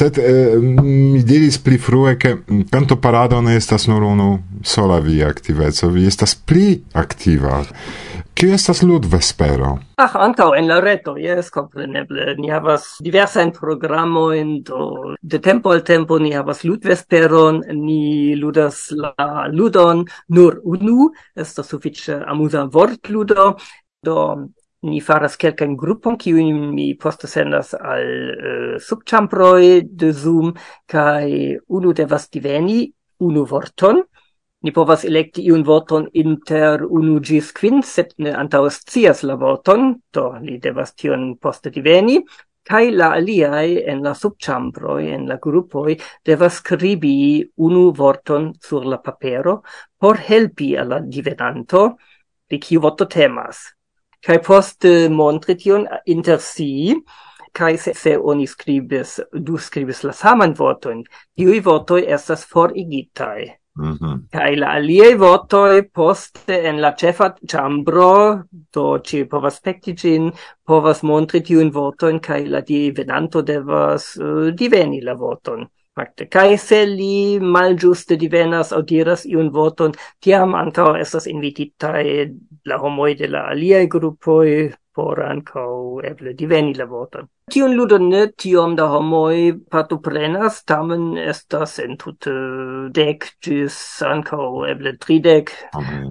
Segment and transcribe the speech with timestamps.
[0.00, 4.28] Sed eh, mi diris pli frue che canto parado ne estas nur unu
[4.62, 7.60] sola via aktiveco, vi estas pli activa.
[8.32, 9.74] Che estas lud vespero?
[10.00, 12.32] Ah, ankaŭ en la reto, yes, compreneble.
[12.40, 17.60] Ni havas diversa in programo in do de tempo al tempo ni havas lud vesperon,
[17.68, 23.58] ni ludas la ludon nur unu, estas suffice amusa vort ludo,
[24.00, 24.48] do
[24.82, 29.64] ni faras kelkajn grupon kiujn mi poste sendas al eh, uh, subĉambroj
[30.02, 30.54] de Zoom
[30.88, 31.26] kaj
[31.68, 32.86] unu devas diveni
[33.20, 34.02] unu vorton.
[34.60, 39.94] Ni povas elekti iun vorton inter unu gis kvin, sed ne antaŭ scias la vorton,
[40.12, 42.18] do ni devas tion poste diveni,
[42.68, 49.00] kai la aliai en la subchambroi, en la gruppoi, devas scribi unu vorton sur la
[49.00, 49.62] papero
[49.96, 51.96] por helpi alla divenanto
[52.48, 53.79] di kiu vorto temas
[54.26, 56.94] kai poste montri tion inter si
[57.52, 61.02] kai se, se oni scribes du scribes la saman vorton
[61.36, 64.14] iu vortoj estas forigitaj Mm -hmm.
[64.32, 68.42] kai la alie vortoi poste en la cefa chambro,
[68.74, 70.32] do ci povas pecti gin,
[70.66, 75.68] povas montri tion vorton kai la die venanto devas uh, diveni la vorton.
[75.98, 76.26] Fakte.
[76.30, 82.28] Kai se li malgiuste divenas au diras iun voton, tiam ancao estas invititae
[82.64, 87.26] la homoi de la aliae gruppoi por ancao eble diveni la voton.
[87.50, 92.34] Tion ludo ne tiom da homoi partoprenas, tamen estas en tute
[92.94, 95.50] dec gis ancao eble tridec.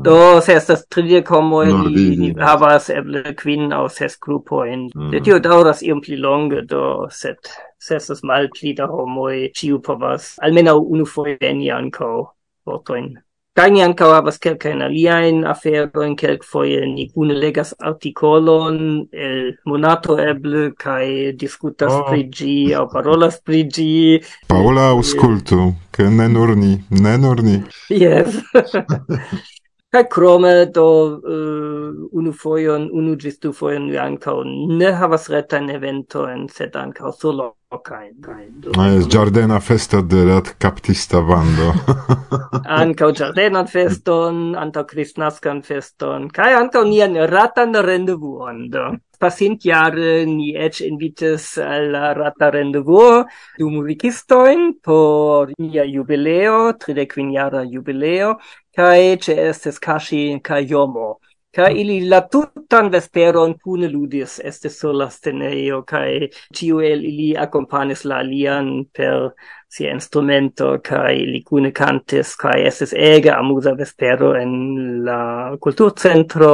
[0.03, 4.89] Do se estas tridec homoi li, li havas eble quin au ses gruppoin.
[4.95, 5.11] Mm.
[5.15, 6.83] De tio dauras iom pli longe, do
[7.21, 12.13] set sesas malpli da homoj ĉiu povas almenaŭ unufoje veni ankaŭ
[12.67, 13.15] vortojn
[13.59, 18.77] Kaj ni ankaŭ havas kelkajn aliajn aferojn, kelkfoje ni kune legas artikolon
[19.25, 22.05] el monato eble kaj diskutas oh.
[22.07, 23.89] pri ĝi aŭ parolas pri ĝi.
[24.53, 27.59] Paola, aŭskultu, ke ne nur ni, ne nur ni.
[27.91, 28.39] Yes.
[29.89, 34.36] Kaj krome do uh, unu fojon, unu ĝis du fojon ni ankaŭ
[34.82, 38.14] ne havas retajn eventojn, sed ankaŭ sur lokajn.
[38.76, 41.73] No jest ĝardena festo de la kaptista bando.
[42.82, 48.88] ankaŭ ĝardenan feston, antaŭ kristnaskan feston kaj ankaŭ nian ratan rendevuon do.
[49.20, 53.26] Pasintjare ni eĉ invitis al la rata rendevuo
[53.60, 58.38] du muzikistojn por nia jubileo, tridekvinjara jubileo,
[58.79, 61.07] kai ce estes kashi kai yomo
[61.55, 67.29] kai ili la tutan vesperon pune ludis estes sur la scenejo kai tiu el ili
[67.45, 69.17] accompanis la alian per
[69.73, 74.53] sia instrumento kai li kune cantes kai estes ega amusa vespero en
[75.07, 75.19] la
[75.63, 76.53] kulturcentro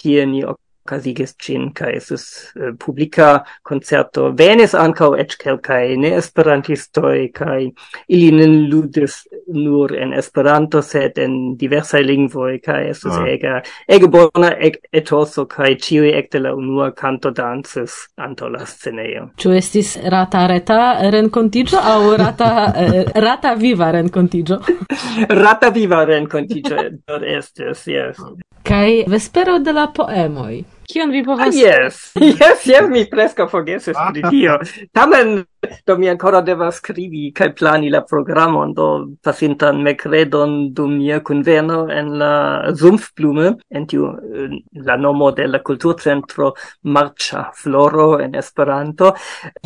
[0.00, 0.40] kie ni
[0.88, 4.32] okazigis cin, ca esus uh, publica concerto.
[4.32, 9.20] Venis ancau ec quelcae ne esperantistoi, ca ili nen ludis
[9.52, 13.26] nur en esperanto, sed en diversae lingvoi, ca esus ah.
[13.28, 19.28] ega, ega bona eg, etoso, ca ciui ecte la unua canto dances anto la sceneo.
[19.36, 24.60] Ciu estis rata reta rencontigio, au rata, eh, eh, rata viva rencontigio?
[25.44, 28.22] rata viva rencontigio, dor estes, yes.
[28.62, 30.64] Kai vespero de la poemoi.
[30.88, 31.52] Kion vi povas?
[31.52, 34.58] Ah, yes, yes, yes, mi presca forgesis pri tio.
[34.96, 41.18] Tamen Do mi ancora deva scrivi kai plani la programon do pasintan mekredon dum mia
[41.20, 46.52] kunveno en la Sumpfblume en tiu eh, la nomo de la kulturcentro
[46.82, 49.14] Marcia Floro en Esperanto.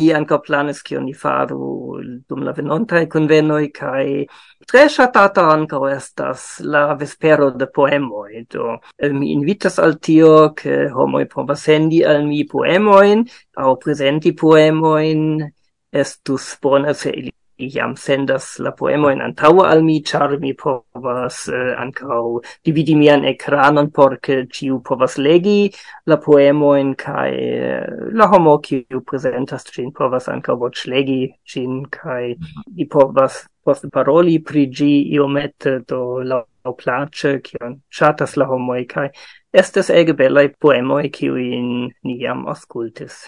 [0.01, 4.25] I ankaŭ planes kion ni faru dum la venontaj kunvenoj kai
[4.65, 10.87] tre shatata ankaŭ estas la vespero de poemoj do eh, mi invitas al tio ke
[10.89, 13.27] homoj povas sendi al mi poemojn
[13.61, 15.51] aŭ prezenti poemojn
[15.93, 21.59] estus bona se ili iam sendas la poemoin antaŭe al mi, char mi povas eh,
[21.59, 25.71] uh, ancau dividi mian ekranon por che ciu povas legi
[26.05, 32.33] la poemoin kai uh, eh, la homo kiu prezentas cin povas ankaŭ voĉlegi ĝin kai
[32.33, 32.77] mhm.
[32.77, 39.09] i povas post paroli pri gi iomete do lau place, kion chatas la homoi, kai
[39.53, 43.27] estes ege belai poemoi, kiuin ni jam auscultis.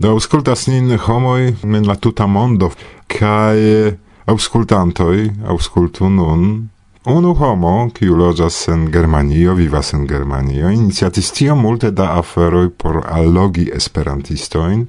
[0.00, 2.72] Do auscultas nin homoi men la tuta mondo,
[3.06, 3.96] kai
[4.26, 6.71] auscultantoi, auscultu nun,
[7.04, 13.00] Unu homo, kiu loĝas en Germanio, vivas en Germanio, iniciatis tiom multe da aferoj por
[13.10, 14.84] allogi esperantistojn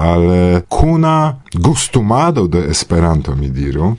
[0.00, 3.92] al eh, kuna gustumado de Esperanto, mi diru,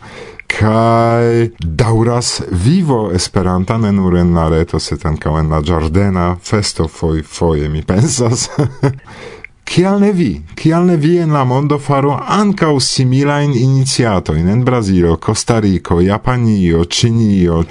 [0.48, 6.88] kaj dauras vivo Esperanta ne nur en la reto, sed ankaŭ en la ĝardena festo
[6.88, 8.50] foj foje mi pensas.
[9.72, 10.34] Kial ne vi?
[10.56, 17.62] Kial ne vi en la mondo faru ankaŭ similajn iniciatojn en Brazilo, Kostariko, Japanio, Cinio,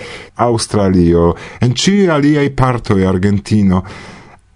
[0.46, 3.82] Australio, en ciui aliaj partoi Argentino?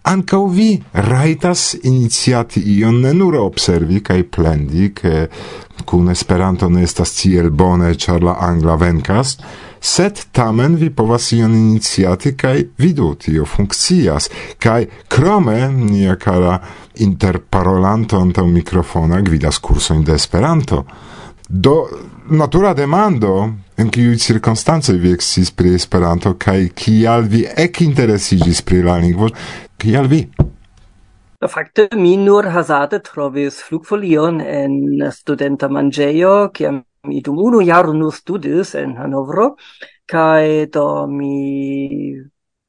[0.08, 0.70] Ankaŭ vi
[1.10, 5.28] rajtas iniciati ion ne nur observi kaj plendi, che
[5.84, 9.36] kun Esperanto ne estas ciel bone, char la angla venkas,
[9.84, 14.30] sed tamen vi povas ion iniciati kaj vidu tio funkcias.
[14.58, 16.58] Kaj krome nia kara
[17.04, 20.84] interparolanto antaŭ mikrofona gvidas kursojn de Esperanto.
[21.48, 21.74] Do
[22.30, 23.34] natura demando
[23.76, 29.28] en kiu cirkonstancoj vi eksciis pri Esperanto kaj kial vi ekinteresiĝis pri la lingvo
[29.76, 30.24] kial vi?
[31.44, 38.12] Fakte mi nur hazarde trovis flugfolion en studenta manĝejo, kiam mi dum unu jaro nur
[38.12, 39.54] studis en Hanovro,
[40.06, 42.14] kai do mi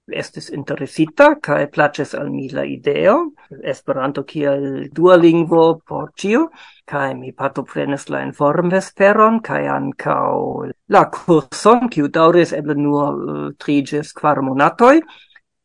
[0.07, 3.31] estis interesita kai places al mi la ideo
[3.63, 6.49] Esperanto kiel dua lingvo por cio,
[6.85, 13.81] kai mi partoprenis la informvesperon kai ankaŭ la kurson kiu daŭris eble nur uh, tri
[13.81, 14.99] ĝis kvar monatoj.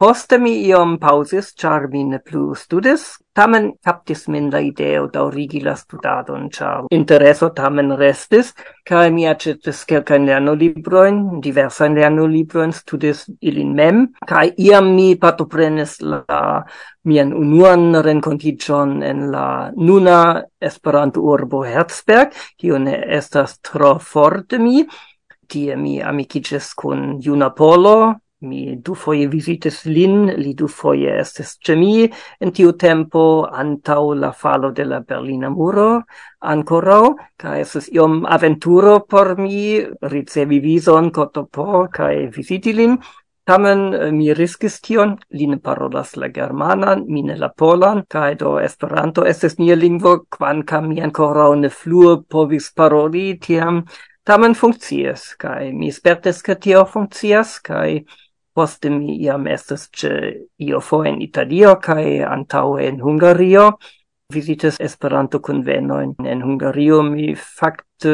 [0.01, 3.03] Poste mi iom pausis, char mi ne plu studis,
[3.37, 8.55] tamen captis min la ideo daurigi la studadon, char intereso tamen restis,
[8.89, 14.01] cae mi aĉetis kelkajn lernolibroin, diversajn lernolibroin, studis ilin mem,
[14.31, 16.41] cae iam mi patoprenis la
[17.05, 19.45] mian unuan renkontiĝon en la
[19.77, 20.17] nuna
[20.71, 24.81] Esperanto-urbo Herzberg, kiu ne estas tro forte mi,
[25.45, 27.99] tie mi amicicis kun juna Polo,
[28.41, 32.09] mi du foje visites lin, li du foje estes ĉe mi.
[32.41, 33.23] En tiu tempo
[33.63, 36.03] antau la falo de la Berlina Muro
[36.41, 37.03] ankoraŭ
[37.37, 39.81] ca estes iom aventuro por mi
[40.15, 42.97] ricevi vison coto po, ca visiti lin.
[43.45, 48.35] Tamen eh, mi riskis tion, li ne parolas la germanan, mi ne la polan, kaj
[48.43, 53.83] do Esperanto estes nia lingvo, kvankam mi ancora ne flue povis paroli tiam,
[54.25, 58.05] tamen funkcias, kaj mi spertes, ke tio funkcias, kaj
[58.61, 60.11] Poste mi iam estes ce
[60.61, 63.79] IOFO en Italio cae antau en Hungario.
[64.35, 66.99] Visitis Esperanto-kunvenojn en Hungario.
[67.03, 68.13] Mi fakte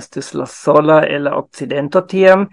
[0.00, 2.44] estes la sola el la occidento tiam.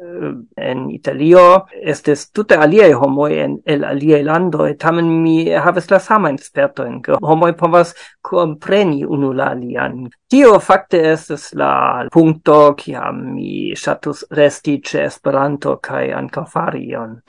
[0.00, 5.90] Eh, en Italio estes tutte aliei homoi en el alie lando et tamen mi havis
[5.90, 10.08] la sama expertoin, che homoi povas compreni unu la alian.
[10.28, 17.20] Tio facte estes la punto ciam mi status resti ce Esperanto cae anca farion,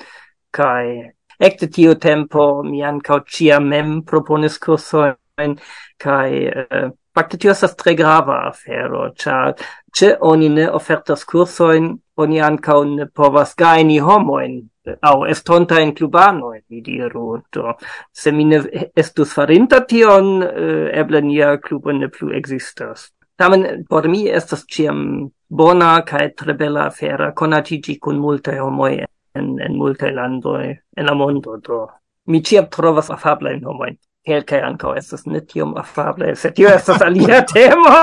[0.51, 5.57] cae ecte tio tempo mi anca cia mem proponis cursoin,
[5.97, 6.89] cae uh,
[7.19, 9.55] Fakte tio estas tre grava afero, ĉar
[9.97, 11.89] ĉe oni ne ofertas kursojn
[12.23, 14.59] oni ankaŭ ne povas gaini homoin,
[15.01, 17.41] au estonta in clubano mi diru.
[17.53, 17.75] Do
[18.11, 18.63] se mi ne
[18.95, 25.29] estus farinta tion eh, eble nia clubo ne plu existas tamen por mi estas ciam
[25.49, 28.93] bona kaj tre bela afera konatiĝi kun multe homoj
[29.39, 30.65] en en multe landoj
[30.97, 31.57] en la mondo.
[31.67, 31.87] Do
[32.25, 33.97] mi ciam trovas afablajn homojn.
[34.27, 37.95] Kelkaj ankaŭ estas ne tiom afable se tio estas alia temo.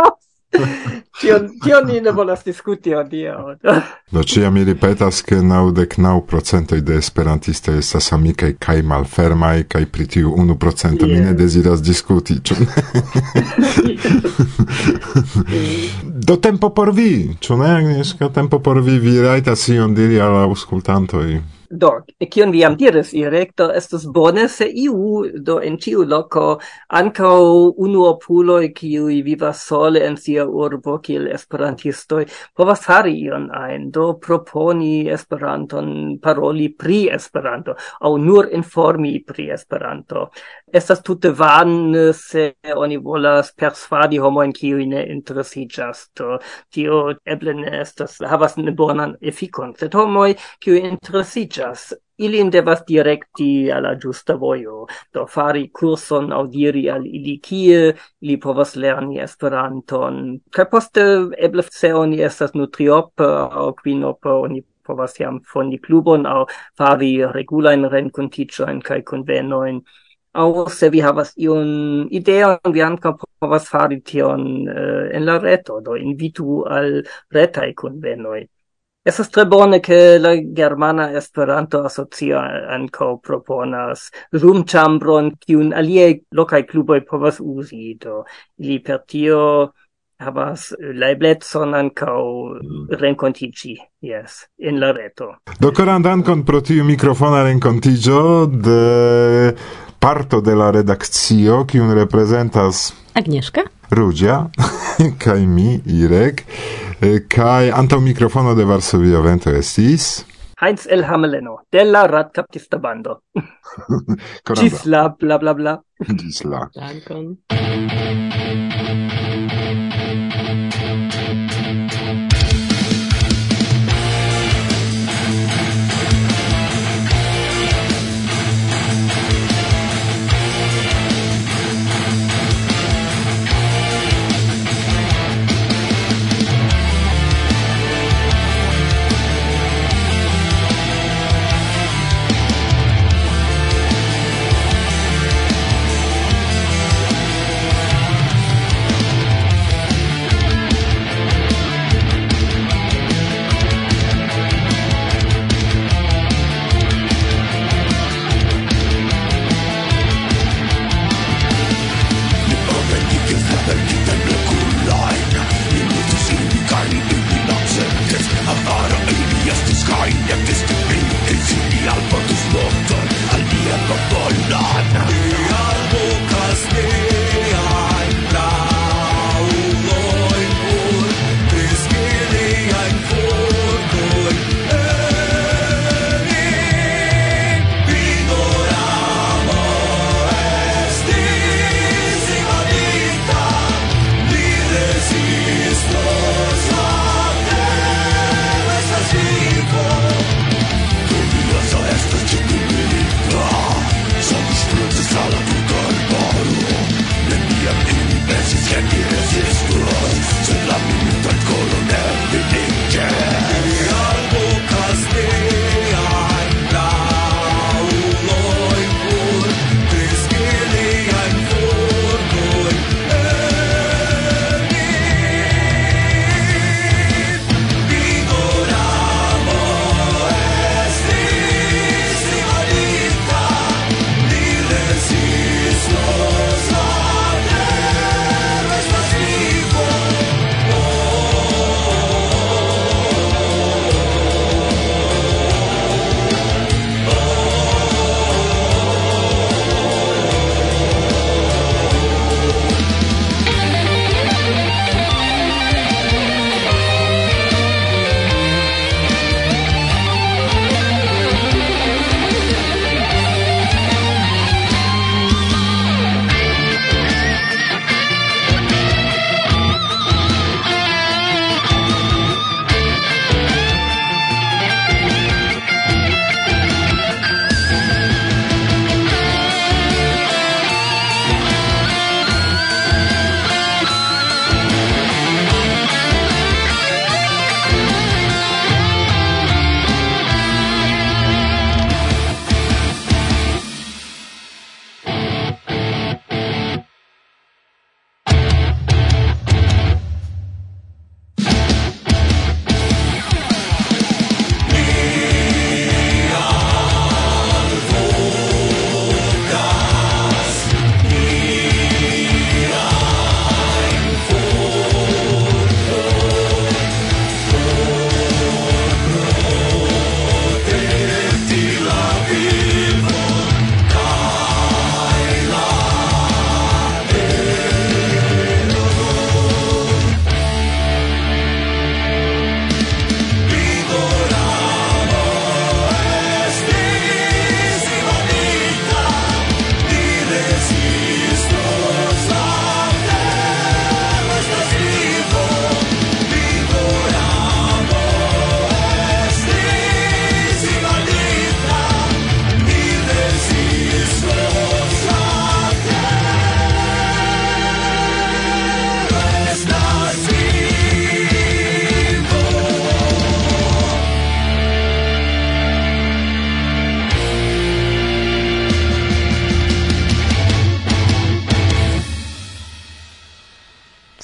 [1.21, 3.57] Tion, tion ni ne volas diskuti odio.
[4.13, 9.87] Do cia mi ripetas, ke naudec nau procentoi de esperantistoj estas amikaj kai malfermai, kai
[9.87, 12.67] pritiu unu procento mi ne deziras diskuti, ĉu ne?
[16.29, 18.29] Do tempo por vi, ĉu ne, Agnieszka?
[18.29, 21.41] Tempo por vi, vi rajtas ion diri ala auscultantoi.
[21.77, 21.91] Do,
[22.33, 26.45] kion vi jam diris, Irek, do estus bone se iu, do en tiu loco,
[27.01, 32.25] ancau unuopuloi kiui vivas sole en sia urbo kiel esperantistoi,
[32.57, 35.91] povas fari ion ein, do proponi esperanton,
[36.23, 40.31] paroli pri esperanto, au nur informi pri esperanto.
[40.73, 46.39] Estas tutte van se oni volas persvadi homoin kiui ne interesigas, do
[46.73, 52.85] tio eble ne estas, havas ne bonan efikon, sed homoi kiui interesigas, mankas, ilin devas
[52.87, 59.21] directi alla giusta voio, do fari curson au diri al ili kie, ili povas lerni
[59.21, 61.03] Esperanton, kaj poste
[61.39, 66.47] eble se oni estas nutriop au quinop, oni povas jam fondi klubon au
[66.79, 69.81] fari regulain renkonticioin kaj convenoin,
[70.35, 75.81] au se vi havas iun ideon, vi anca povas fari tion uh, en la reto,
[75.81, 78.47] do invitu al retai convenoi.
[79.07, 82.41] Es tre bone ke la Germana Esperanto Asocio
[82.75, 87.95] ankaŭ proponas rumĉambron kiun alie lokaj kluboj povas uzi.
[88.03, 88.25] Do
[88.59, 89.71] ili per tio
[90.19, 92.19] havas la eblecon ankaŭ
[92.57, 92.99] mm.
[92.99, 93.77] renkontiĝi,
[94.11, 95.37] jes, in la reto.
[95.63, 98.23] Do koran dankon pro tiu mikrofona renkontiĝo
[98.67, 98.81] de
[100.07, 104.37] parto de la redakcio, kiun reprezentas Agnieszka Rudzia
[105.25, 106.45] kaj mi Irek
[107.35, 110.07] kaj antaŭ mikrofono de Varsovia Vento estis
[110.63, 113.19] Heinz El Hameleno de la Radkaptista Bando.
[114.61, 115.75] Gisla bla bla bla.
[116.23, 116.69] Gisla.
[116.79, 117.37] Dankon.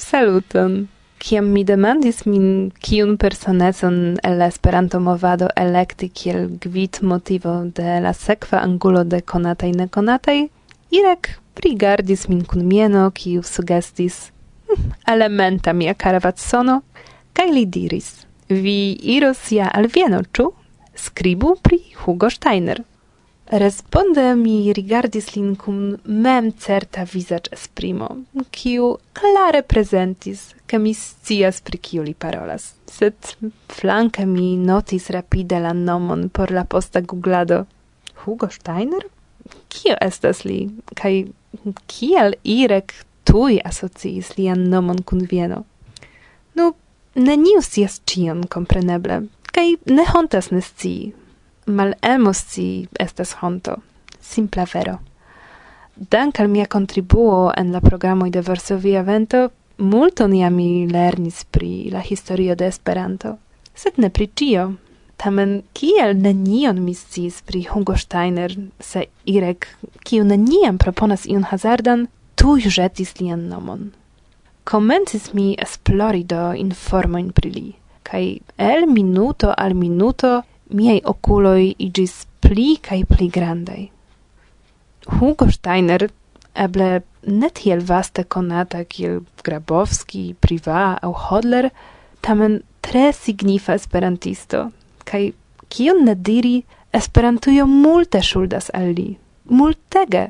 [0.03, 0.87] Saluton!
[1.23, 8.11] Kiam mi demandis min kiun personecon el Esperanto movado elekti kiel gvit motivo de la
[8.13, 10.41] sekva angulo de konataj nekonataj,
[10.91, 11.29] Irek
[11.63, 14.17] rigardis min kun mieno, kiu sugestis
[14.67, 16.81] hm, elementa mia Karavazzono,
[17.33, 18.09] kaj li diris:
[18.49, 18.77] Vi
[19.15, 20.51] iros ja al Vieno, ĉu?
[20.95, 22.83] Skribu pri Hugo Steiner.
[23.53, 28.07] Responde mi rigardis lin cum mem certa visac esprimo,
[28.49, 32.73] kiu clare presentis, che mi scias pri kiu li parolas.
[32.89, 33.13] Sed
[33.67, 37.67] flanke mi notis rapide la nomon por la posta googlado.
[38.25, 39.05] Hugo Steiner?
[39.69, 40.71] Kio estas li?
[40.95, 41.29] Kai
[41.85, 45.63] kiel irek tui asociis lian nomon kun vieno?
[46.57, 46.73] Nu,
[47.13, 49.27] neniu sias cion, compreneble.
[49.53, 51.13] Kaj ne hontas ne scii,
[51.65, 53.75] mal emosci estas honto.
[54.21, 54.99] Simpla vero.
[55.95, 61.89] Dank al mia contribuo en la programoi de Varsovia Vento, multo nia mi lernis pri
[61.91, 63.37] la historio de Esperanto.
[63.75, 64.73] Sed ne pri cio.
[65.17, 69.67] Tamen kiel nenion mi scis pri Hugo Steiner, se Irek,
[70.03, 73.91] kiu neniam proponas iun hazardan, tuj jetis lian nomon.
[74.63, 80.41] Comencis mi esplori do informoin pri li, kai el minuto al minuto
[80.73, 83.91] miei oculoi igis pli cae pli grandei.
[85.19, 86.07] Hugo Steiner,
[86.53, 91.69] eble ne tiel vaste conata kiel Grabowski, Priva au Hodler,
[92.21, 94.69] tamen tre signifa esperantisto,
[95.05, 95.33] cae
[95.69, 96.63] kion ne diri,
[96.93, 99.09] esperantujo multe shuldas al li,
[99.49, 100.29] multege.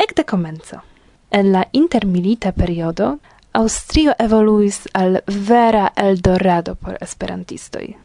[0.00, 0.80] Ekde comenzo.
[1.30, 3.18] En la intermilita periodo
[3.52, 7.96] Austrio evoluis al vera Eldorado por esperantistoi.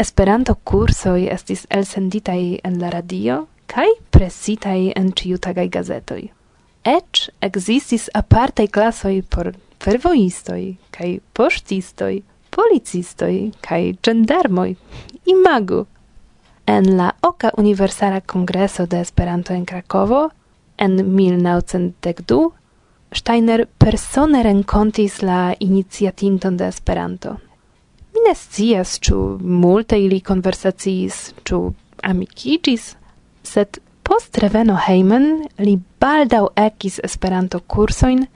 [0.00, 3.34] Esperanto-kursoj estis elsenditaj en la radio
[3.68, 6.22] kaj presitaj en ĉiutagaj gazetoj.
[6.92, 9.50] Eĉ ekzistis apartaj klasoj por
[9.84, 10.62] fervojistoj
[10.96, 12.14] kaj poŝtistoj,
[12.56, 13.34] policistoj
[13.66, 14.70] kaj ĝendarmoj.
[15.34, 15.82] Imagu!
[16.76, 20.22] En la Oka Universala Kongreso de Esperanto en Krakovo
[20.78, 22.50] en 1912
[23.12, 27.36] Steiner persone renkontis la iniciatinton de Esperanto.
[28.20, 31.58] Mi ne scias, ĉu multe ili konversaciis, ĉu
[32.04, 32.96] amikiĝis,
[33.42, 38.26] sed post reveno hejmen li baldaŭ ekis Esperanto-kursojn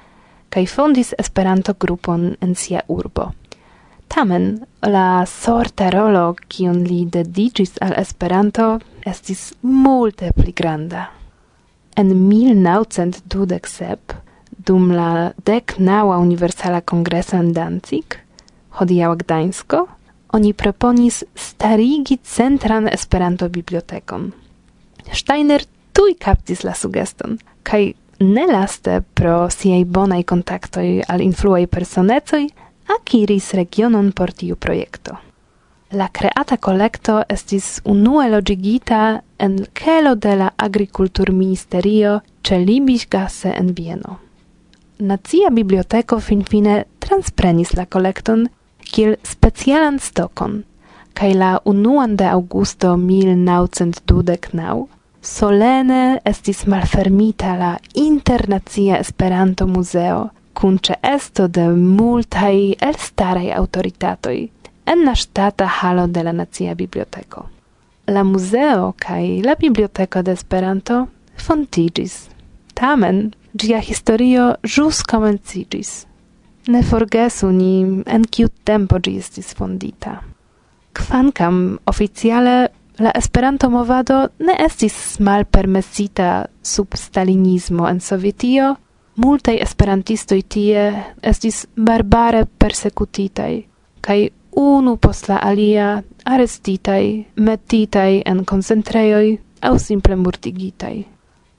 [0.49, 3.29] kaj fondis Esperanto-grupon en sia urbo.
[4.09, 4.65] Tamen
[4.97, 11.11] la sorta rolo kiun li dediĉis al Esperanto estis multe pli granda.
[11.97, 14.17] En 1927
[14.65, 18.24] dum la dek naŭa universala kongreso en Danzig
[18.79, 19.87] hodiaŭ Gdańsko,
[20.35, 24.33] oni proponis starigi centran Esperanto-bibliotekon.
[25.13, 32.43] Steiner tuj kaptis la sugeston, kaj ne laste pro siaj bonaj kontaktoj al influaj personecoj
[32.97, 35.17] akiris regionon por tiu projekto.
[35.95, 44.19] La creata collecto estis unue logigita en kelo de la agriculturministerio ce Libisgasse en Vieno.
[44.99, 48.49] Nacia biblioteko finfine transprenis la collecton
[48.95, 50.63] kiel specialan stokon,
[51.19, 54.87] kaj la unuan de augusto 1929
[55.25, 62.57] solene estis malfermita la Internacia Esperanto Muzeo kun ĉeesto de multaj
[62.89, 64.37] elstaraj aŭtoritatoj
[64.93, 67.47] en la ŝtata halo de la Nacia Biblioteko.
[68.07, 71.07] La muzeo kaj la Biblioteko de Esperanto
[71.47, 72.29] fontiĝis.
[72.75, 75.95] Tamen, ĝia historio ĵus komenciĝis.
[76.67, 80.23] Ne forgesu ni en kiu tempo gi estis fondita.
[80.95, 88.77] Kvankam oficiale la Esperanto movado ne estis malpermesita sub stalinismo en Sovietio,
[89.17, 90.87] multaj esperantistoj tie
[91.23, 93.53] estis barbare persekutitaj
[94.05, 94.19] kaj
[94.57, 97.03] unu post la alia arestitaj,
[97.37, 100.97] metitaj en koncentrejoj aŭ simple murdigitaj.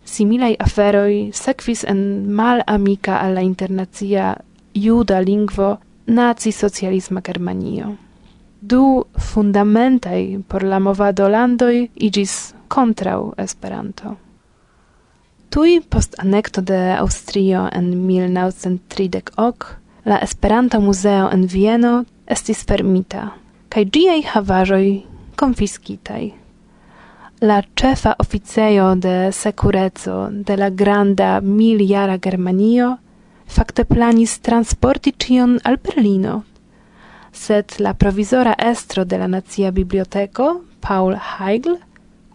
[0.06, 2.02] Similaj aferoj sekvis en
[2.38, 4.36] malamika al la internacia
[4.76, 7.96] juda lingvo nazi socialisma Germanio.
[8.62, 14.18] Du fundamentai por la movado landoi igis contrau Esperanto.
[15.50, 19.66] Tui post anecto de Austrio en 1930 ok,
[20.06, 23.30] la Esperanto Museo en Vieno estis fermita,
[23.70, 26.34] kaj giei havaroi confiscitai.
[27.42, 32.98] La cefa officeio de sekureco de la granda miliara Germanio
[33.48, 36.44] fakte planis transporti cion al Berlino.
[37.32, 41.78] Sed la provisora estro de la Nazia Biblioteco, Paul Heigl,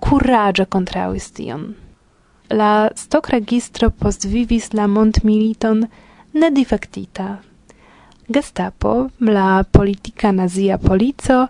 [0.00, 1.74] curaĝe contrauis tion.
[2.50, 5.86] La stokregistro postvivis la mondmiliton
[6.32, 7.38] nedifektita.
[8.28, 11.46] Gestapo, la politica nazia polico,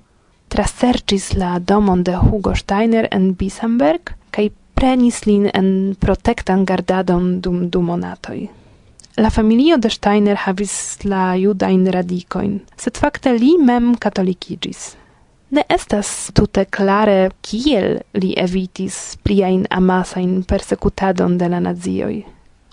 [0.48, 7.68] trasercis la domon de Hugo Steiner en Bisamberg, kai prenis lin en protektan gardadon dum
[7.70, 8.48] du monatoi.
[9.20, 14.94] La familio de Steiner havis la judain radicoin, sed facte li mem katolikigis.
[15.52, 22.22] Ne estas tute klare kiel li evitis pliain amasain persecutadon de la nazioj.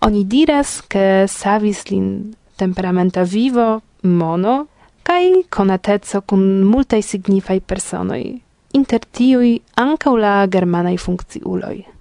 [0.08, 2.08] Oni diras, ke savis lin
[2.56, 4.56] temperamenta vivo, mono,
[5.04, 8.24] kai conateco kun multaj signifaj personoj,
[8.72, 11.97] inter tiui ankaŭ la germanai funkciuloj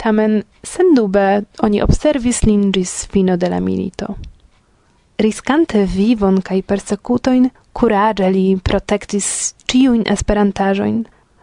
[0.00, 4.16] tamen sendube oni observis lin gis fino de la milito.
[5.20, 11.02] Riskante vivon kaj persecutoin, kuraĝe li protektis ĉiujn esperantaĵojn,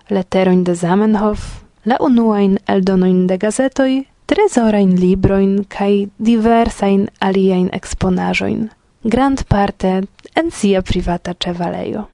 [0.09, 1.45] leterojn de Zamenhof,
[1.85, 3.91] la unuajn eldonojn de gazetoj,
[4.27, 8.65] trezorajn librojn kaj diversajn aliajn eksponaĵojn,
[9.03, 9.93] grandparte
[10.35, 12.07] en sia privata ĉevalejo.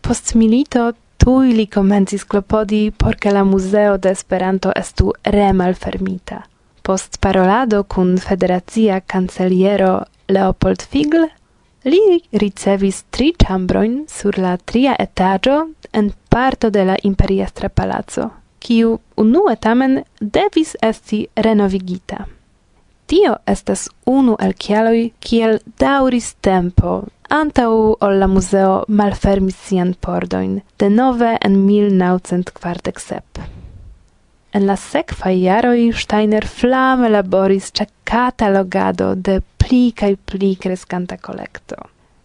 [0.00, 0.92] Post milito
[1.28, 6.38] tui li comencis clopodi por ke la museo de Esperanto estu remalfermita.
[6.82, 9.90] Post parolado cun federazia canceliero
[10.28, 11.26] Leopold Figl,
[11.84, 12.00] li
[12.32, 15.58] ricevis tri chambroin sur la tria etaĝo
[15.92, 22.24] en parto de la imperiestra palazzo, kiu unue tamen devis esti renovigita.
[23.06, 30.60] Tio estas unu el kialoj kiel dauris tempo antau ol la museo malfermis sian pordoin,
[30.80, 33.44] denove en 1947.
[34.52, 41.76] En la sekva jaroj Steiner flame laboris ĉe katalogado de pli kaj pli kreskanta kolekto,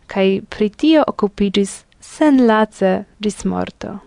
[0.08, 3.98] kaj pri tio okupiĝis senlace ĝis morto.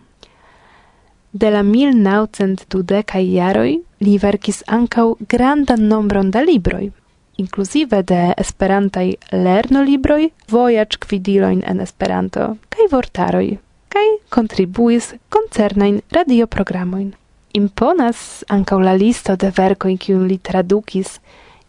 [1.32, 6.88] De la 1920 jaroj li verkis ankaŭ grandan nombron da libroj,
[7.36, 13.58] inclusive de esperantai lerno libroi, vojaĝ-gvidilojn en Esperanto kaj vortaroj,
[13.92, 17.12] kaj contribuis koncernajn radioprogramojn.
[17.56, 21.18] Imponas ankaŭ la listo de verkoj, kiun li tradukis,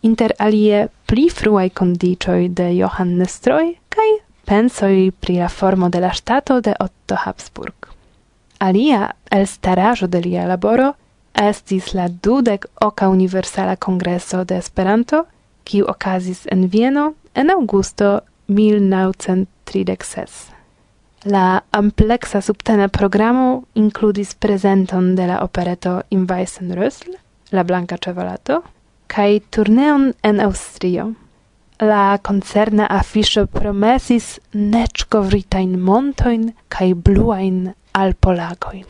[0.01, 4.09] inter alie pli fruai kondiĉoj de Johann Nestroy kaj
[4.47, 7.87] pensoj pri la formo de la stato de Otto Habsburg.
[8.59, 10.93] Alia elstaraĵo de lia laboro
[11.37, 15.25] estis la dudek oka universala kongreso de Esperanto
[15.67, 20.55] kiu okazis en Vieno en augusto 1936.
[21.27, 27.11] La amplexa subtena programo includis presenton de la opereto Im Weißen Rösl,
[27.51, 28.63] La Blanca Cevalato,
[29.07, 31.13] kai turneon en Austrio.
[31.79, 38.85] La concerna afisho promesis neĉkovritajn montoin kai bluajn alpolagojn.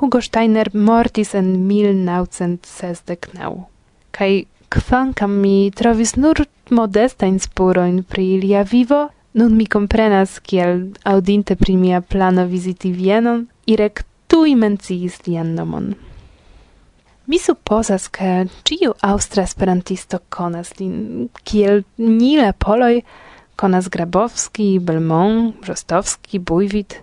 [0.00, 3.70] Hugo Steiner mortis en 1969
[4.10, 11.56] kai Kvankam mi trovis nur modestajn spurojn pri ilia vivo, nun mi comprenas kiel audinte
[11.58, 15.90] pri mia plano visiti Vienon, Irek tu menciis lian nomon.
[17.26, 23.02] Mi supposas, ke ciu austra esperantisto konas lin, kiel nile poloj
[23.56, 27.00] konas Grabowski, Belmont, Rostowski, Bujwit.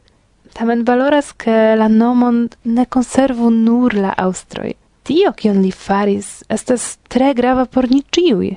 [0.55, 4.75] Tamen valoras, ke la nomon ne konservu nur la aŭstroj–
[5.07, 8.49] Tio, kion li faris, estas tre grava por ni ĉiuj.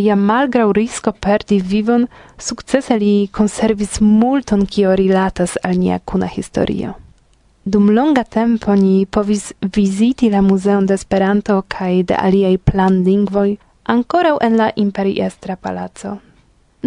[0.00, 2.06] Iam malgraŭ risko perdi vivon,
[2.40, 6.94] sukcese li konservis multon, kio rilatas al nia kuna historio.
[7.64, 13.50] Dum longa tempo ni povis viziti la Muzeon de Esperanto kaj de aliaj planlingvoj
[13.96, 16.14] ankoraŭ en la imperiestra palaco.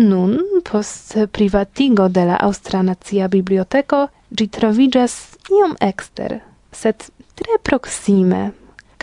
[0.09, 0.39] Nun,
[0.71, 5.21] post privatigo de la Austra Nacia Biblioteko, ĝi troviĝas
[5.53, 6.39] iom ekster,
[6.73, 8.43] sed tre proksime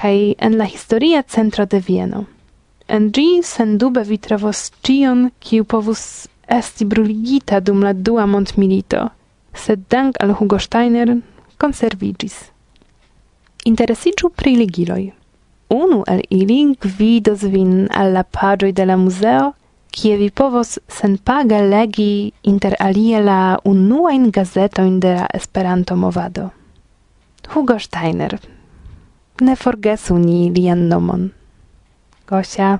[0.00, 2.24] kai en la historia centro de Vieno.
[2.88, 9.08] En gi sen dube vi trovos cion, kiu povus esti bruligita dum la dua mondmilito,
[9.54, 11.14] sed dank al Hugo Steiner
[11.60, 12.36] conservigis.
[13.64, 15.10] Interesiĝu pri ligiloi.
[15.70, 18.24] Unu el ili gvidos vin al la
[18.72, 19.52] de la museo,
[19.90, 26.50] kie vi povos senpage legi inter alie la unuain gazetoin de la Esperanto-movado.
[27.54, 28.40] Hugo Steiner,
[29.40, 31.30] Ne forgesu ni lian nomon.
[32.28, 32.78] Gosia.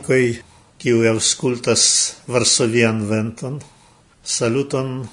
[0.00, 0.40] amicoi
[0.78, 3.60] kiu auscultas Varsovian venton.
[4.22, 5.08] Saluton.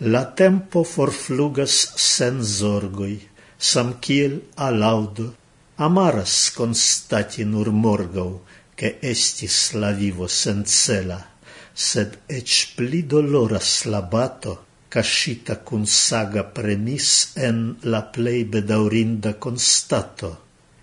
[0.00, 3.18] La tempo forflugas sen zorgoi,
[3.58, 5.34] sam kiel alaudo.
[5.76, 8.40] Amaras constati nur morgau,
[8.74, 11.20] che estis la vivo sencela,
[11.74, 20.36] sed ec pli doloras la bato, cascita cun saga premis en la plei bedaurinda constato.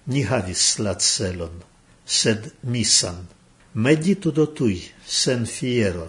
[0.08, 1.75] Ni havis la celon
[2.06, 3.28] sed misan.
[3.74, 6.08] Meditu do tui, sen fiero,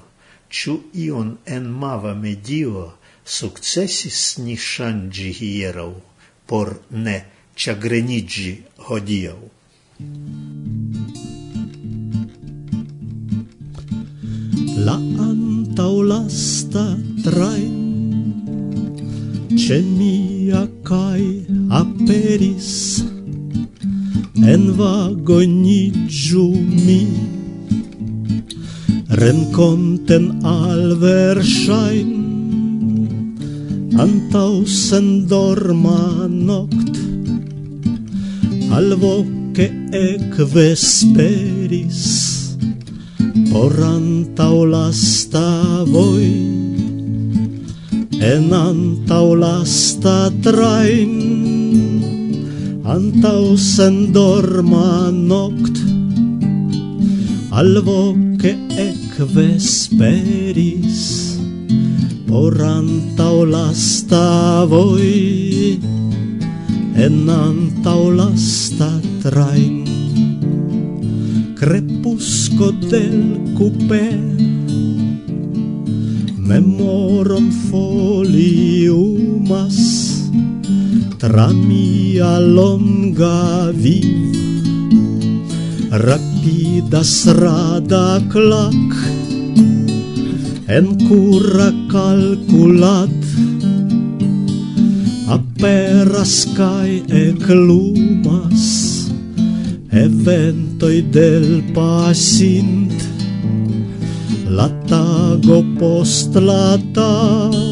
[0.48, 2.92] ciu ion en mava medio
[3.24, 5.94] successis ni shangi hierau,
[6.46, 7.24] por ne
[7.56, 9.50] ciagrenigi hodiau.
[14.86, 16.86] La antaulasta
[17.24, 17.74] train
[19.56, 23.02] ce mia cae aperis
[24.42, 26.48] En vagonigiu
[26.84, 27.06] mi.
[29.08, 32.10] Renconten al versain
[33.96, 36.98] Antau sendorma noct
[38.76, 42.02] Al voce ec vesperis
[43.56, 46.28] Por antau lasta voi.
[48.20, 51.25] En antau lasta train
[52.86, 55.74] antau sendorma noct
[57.50, 61.00] alvoce ec vesperis
[62.28, 65.82] por antau lasta voi
[66.94, 68.90] en antau lasta
[69.22, 69.84] train.
[71.58, 74.14] Crepusco del cupè
[76.38, 79.26] memorum foliumas
[81.18, 84.34] tra mia longa viv.
[85.90, 88.92] Rapida strada clac
[90.68, 93.16] en cura calculat.
[95.26, 98.64] Aperas cae eclumas
[99.90, 102.92] eventoi del pasint
[104.56, 107.65] la tago post la tago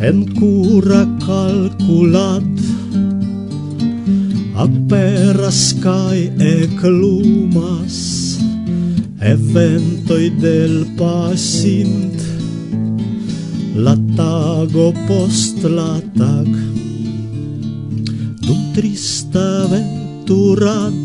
[0.00, 2.54] en cura calculat
[4.56, 7.96] aperas cae eclumas
[9.20, 12.16] eventoi del pasint
[13.76, 16.48] la tago post la tag.
[18.46, 21.02] Dum trista venturat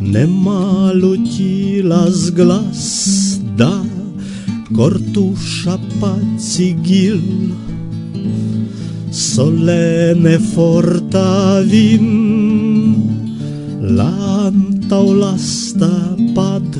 [0.00, 2.82] ne malutilas glas
[3.56, 4.01] dat
[4.72, 7.20] Cortuscia pazzigil
[9.10, 12.06] Solene fortavim
[13.96, 16.70] L'antau lasta pad.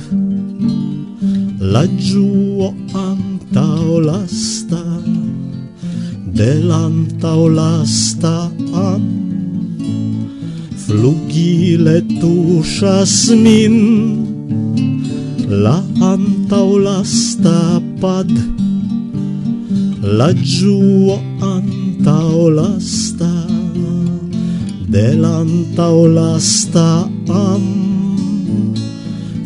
[1.60, 4.82] La giuo antau lasta
[6.32, 9.04] Delantau lasta an.
[10.86, 13.76] Flugile tuŝas min
[15.48, 18.28] La antau antaŭ lasta pad.
[20.18, 23.30] La giuo antau lasta
[24.92, 27.64] delantau lasta am.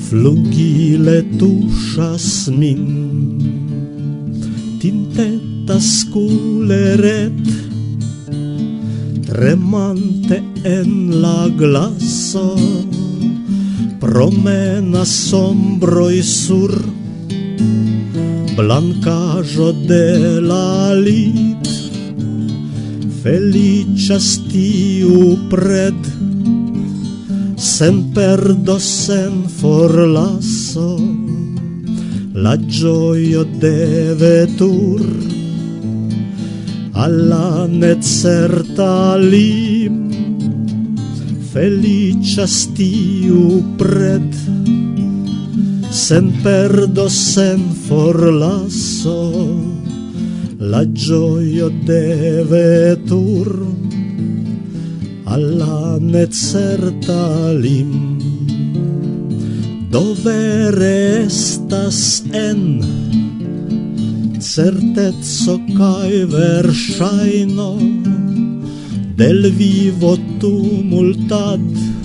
[0.08, 2.26] Flugile tuŝas
[2.58, 2.82] min
[4.82, 7.54] tintetas kuleret
[9.30, 10.42] tremante
[10.74, 10.90] en
[11.22, 12.50] la glaso
[14.02, 16.95] promenas sombroi sur
[18.56, 21.68] blancajo de la lit.
[23.22, 26.08] Felicias tiu pred
[27.60, 30.88] sen perdo sen forlasso
[32.32, 35.04] la gioio de vetur.
[36.96, 40.06] Alla necerta lim
[41.52, 44.55] felicias tiu pred
[45.96, 49.32] sen perdo sen forlasso
[50.58, 53.48] la gioia deve tur
[55.24, 57.94] alla necerta lim.
[59.90, 62.60] Dove restas en
[64.38, 67.72] certezzo cae versaino
[69.16, 70.12] del vivo
[70.44, 71.95] tumultat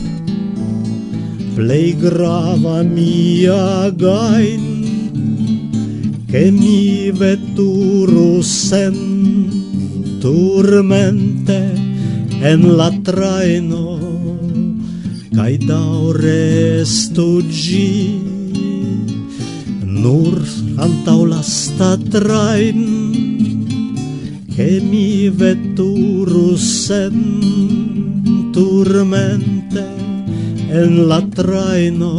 [1.56, 4.64] plei grava mia gain
[6.32, 8.96] che mi veturu sen
[10.24, 11.60] turmente
[12.52, 14.00] en la traino
[15.36, 17.92] cae daure stuggi
[20.04, 20.40] nur
[20.86, 22.82] antau lasta train
[24.56, 27.18] che mi veturu sen
[28.56, 30.11] turmente
[30.72, 32.12] en la traino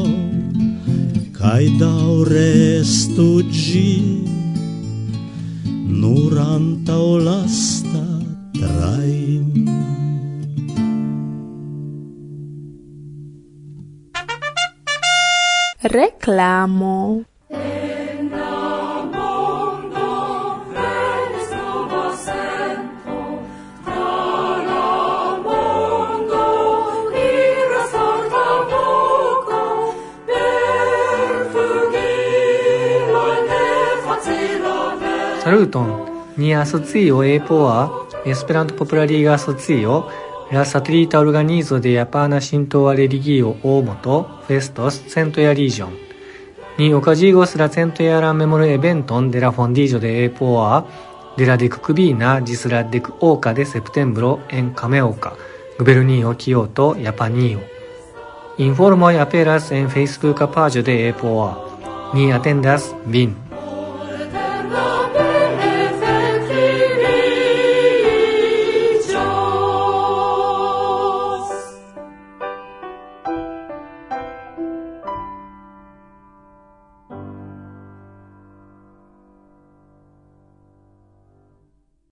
[1.38, 2.42] kaj daŭre
[2.82, 3.86] estu ĝi
[6.02, 8.04] nur antaŭ lasta
[8.58, 9.78] traino
[15.96, 16.96] Reclamo.
[35.42, 40.08] サルートンニアソツイオエポアエスペラントポプラリーガソツイオ
[40.52, 45.96] ラサトリータオルガニーゾでヤパーナ浸透アレリギーオオーモトフェストスセントヤリージョン。
[46.78, 50.86] にオカジーゴスラセントヤラメモルエベントンデラフォンディージョでエポア
[51.36, 55.36] デラデククビーナジスラデクオーカでセプテンブロエンカメオカ
[55.76, 58.62] グベルニーオキヨートヤパニーオ。
[58.62, 63.41] インフォルモヤペラスエンフェイスブーカパージョでエポアニアテンダスビン。